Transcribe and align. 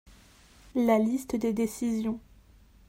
la 0.73 0.97
liste 0.97 1.35
des 1.35 1.53
décisions. 1.53 2.19